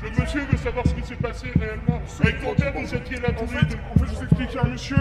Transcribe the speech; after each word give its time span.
Le 0.00 0.10
monsieur 0.10 0.42
veut 0.50 0.56
savoir 0.56 0.86
ce 0.86 0.94
qui 0.94 1.02
s'est 1.02 1.16
passé 1.16 1.48
réellement. 1.58 2.00
Avec 2.20 2.40
ton 2.40 2.54
père, 2.54 2.72
vous 2.72 2.94
étiez 2.94 3.16
là 3.18 3.28
En 3.40 3.46
fait, 3.46 3.56
en 3.56 3.98
fait, 3.98 4.06
je 4.06 4.14
vous 4.14 4.22
explique, 4.22 4.56
un 4.56 4.68
monsieur, 4.68 4.96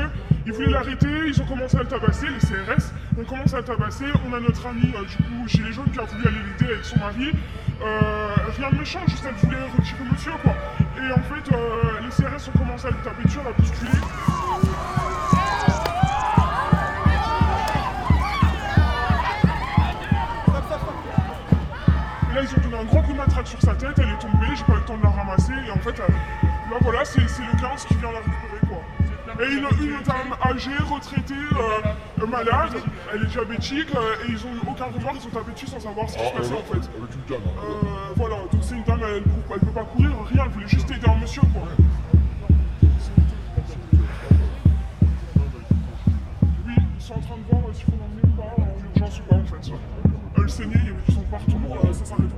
il 0.46 0.52
voulait 0.54 0.72
l'arrêter, 0.72 1.08
ils 1.28 1.40
ont 1.40 1.46
commencé 1.46 1.78
à 1.78 1.84
le 1.84 1.88
tabasser, 1.88 2.26
les 2.28 2.40
CRS, 2.40 2.92
on 3.20 3.24
commence 3.24 3.54
à 3.54 3.58
le 3.58 3.64
tabasser, 3.64 4.06
on 4.28 4.34
a 4.34 4.40
notre 4.40 4.66
ami, 4.66 4.92
euh, 4.96 5.06
du 5.06 5.18
coup, 5.18 5.48
chez 5.48 5.62
les 5.62 5.72
jaunes, 5.72 5.92
qui 5.92 6.00
a 6.00 6.04
voulu 6.04 6.28
aller 6.28 6.38
l'aider 6.38 6.74
avec 6.74 6.86
son 6.86 6.98
mari. 6.98 7.32
Euh, 7.84 8.28
rien 8.58 8.72
de 8.72 8.80
méchant, 8.80 9.00
juste 9.08 9.24
elle 9.28 9.36
voulait 9.36 9.62
retirer 9.78 10.04
monsieur, 10.12 10.32
quoi. 10.42 10.56
Et 10.98 11.12
en 11.12 11.24
fait, 11.24 11.54
euh, 11.54 12.00
les 12.02 12.10
CRS 12.10 12.50
ont 12.50 12.58
commencé 12.58 12.88
à 12.88 12.90
le 12.90 12.98
taper 12.98 13.24
dessus, 13.24 13.40
à 13.40 13.44
la 13.44 13.52
bousculer. 13.52 14.37
Là, 22.38 22.44
ils 22.44 22.54
ont 22.60 22.62
donné 22.62 22.78
un 22.82 22.86
gros 22.86 23.02
coup 23.02 23.14
de 23.14 23.18
matraque 23.18 23.48
sur 23.48 23.62
sa 23.62 23.74
tête, 23.74 23.98
elle 23.98 24.10
est 24.10 24.20
tombée, 24.20 24.48
j'ai 24.56 24.64
pas 24.64 24.74
eu 24.74 24.78
le 24.78 24.86
temps 24.86 24.98
de 24.98 25.04
la 25.04 25.10
ramasser, 25.10 25.54
et 25.68 25.72
en 25.72 25.80
fait, 25.80 26.00
euh, 26.00 26.08
là, 26.70 26.78
voilà, 26.82 27.04
c'est 27.04 27.20
le 27.22 27.60
15 27.60 27.86
qui 27.86 27.96
vient 27.96 28.12
la 28.12 28.20
récupérer, 28.20 28.62
quoi. 28.70 28.78
Et 29.44 29.52
une, 29.54 29.68
une 29.86 30.02
dame 30.04 30.36
âgée, 30.44 30.78
retraitée, 30.90 31.34
euh, 31.34 32.22
euh, 32.22 32.28
malade, 32.28 32.78
elle 33.14 33.24
est 33.24 33.28
diabétique, 33.28 33.90
euh, 33.96 34.26
et 34.28 34.32
ils 34.32 34.46
ont 34.46 34.54
eu 34.54 34.60
aucun 34.70 34.86
remords, 34.86 35.16
ils 35.16 35.28
ont 35.28 35.32
tapé 35.32 35.52
dessus 35.52 35.68
sans 35.68 35.80
savoir 35.80 36.10
ce 36.10 36.18
qui 36.18 36.26
se 36.26 36.32
passait, 36.34 36.54
en 36.54 36.74
fait. 36.74 36.90
Hein. 36.90 37.34
Euh, 37.34 38.14
voilà, 38.16 38.36
donc 38.52 38.62
c'est 38.62 38.76
une 38.76 38.84
dame, 38.84 39.00
elle, 39.04 39.16
elle, 39.18 39.24
elle 39.54 39.60
peut 39.60 39.66
pas 39.68 39.84
courir, 39.84 40.12
rien, 40.32 40.44
elle 40.46 40.52
voulait 40.52 40.68
juste 40.68 40.90
aider 40.92 41.08
un 41.08 41.20
monsieur, 41.20 41.42
quoi. 41.42 41.64
Oui, 46.68 46.76
ils 46.96 47.02
sont 47.02 47.14
en 47.14 47.20
train 47.20 47.36
de 47.38 47.44
voir 47.50 47.74
s'il 47.76 47.86
faut 47.86 47.92
l'emmener 47.92 48.24
ou 48.24 48.42
pas, 48.42 48.62
en 48.62 48.96
urgence 48.96 49.20
ou 49.20 49.24
pas, 49.24 49.36
en 49.36 49.46
fait. 49.46 49.72
Euh, 49.72 50.42
le 50.42 50.48
saigner, 50.48 50.76
il 50.76 50.86
y 50.86 50.90
avait 50.90 51.02
du 51.08 51.12
sang 51.14 51.24
partout, 51.30 51.94
ça 51.94 52.06
s'arrête 52.06 52.37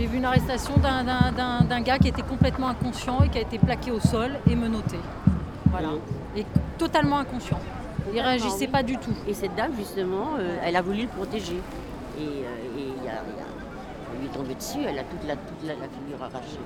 J'ai 0.00 0.06
vu 0.06 0.16
une 0.16 0.24
arrestation 0.24 0.78
d'un- 0.78 1.04
d'un 1.04 1.30
d'un- 1.30 1.60
d'un 1.62 1.80
gars 1.82 1.98
qui 1.98 2.08
était 2.08 2.22
complètement 2.22 2.68
inconscient 2.68 3.22
et 3.22 3.28
qui 3.28 3.36
a 3.36 3.42
été 3.42 3.58
plaqué 3.58 3.90
au 3.90 4.00
sol 4.00 4.30
et 4.50 4.56
menotté. 4.56 4.96
Voilà. 5.70 5.88
Et 6.34 6.46
totalement 6.78 7.18
inconscient. 7.18 7.60
Il 8.14 8.18
réagissait 8.18 8.66
pas 8.68 8.82
du 8.82 8.96
tout. 8.96 9.12
Et 9.28 9.34
cette 9.34 9.54
dame, 9.56 9.72
justement, 9.76 10.36
euh, 10.38 10.56
elle 10.64 10.76
a 10.76 10.80
voulu 10.80 11.02
le 11.02 11.08
protéger. 11.08 11.60
Et, 12.18 12.22
euh, 12.22 12.78
et 12.78 12.86
il 12.96 13.04
y 13.04 13.08
a- 13.08 13.20
il 13.28 13.36
y 13.36 13.42
a- 13.42 13.52
elle 14.14 14.20
lui 14.20 14.26
est 14.26 14.30
tombée 14.30 14.54
dessus, 14.54 14.78
elle 14.88 14.98
a 15.00 15.02
toute 15.04 15.24
la, 15.28 15.36
toute 15.36 15.62
la, 15.66 15.74
la 15.74 15.88
figure 15.94 16.22
arrachée. 16.22 16.64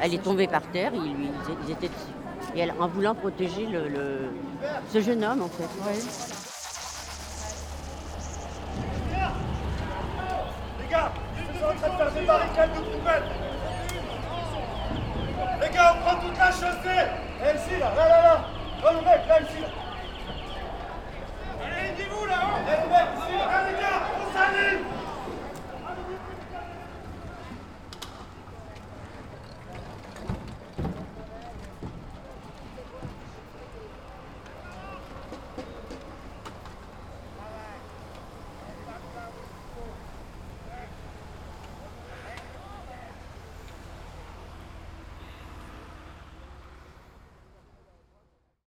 Elle 0.00 0.14
est 0.14 0.22
tombée 0.22 0.46
par 0.46 0.62
terre, 0.62 0.92
ils, 0.94 1.12
lui, 1.14 1.28
ils 1.66 1.72
étaient 1.72 1.88
dessus. 1.88 2.54
Et 2.56 2.60
elle, 2.60 2.72
en 2.80 2.88
voulant 2.88 3.14
protéger 3.14 3.66
le, 3.66 3.86
le- 3.88 4.30
ce 4.90 4.98
jeune 5.02 5.22
homme, 5.22 5.42
en 5.42 5.48
fait. 5.48 5.68
Les 15.60 15.68
gars, 15.70 15.94
on 15.94 16.00
prend 16.00 16.16
toute 16.20 16.38
la 16.38 16.50
chaussée 16.50 17.06
Et 17.42 17.56
ici, 17.56 17.80
là, 17.80 17.92
là, 17.96 18.08
là, 18.08 18.22
là 18.22 18.44
Oh 18.84 18.88
le 18.92 19.00
mec, 19.00 19.26
là, 19.28 19.40
ici, 19.40 19.60
là 19.60 19.81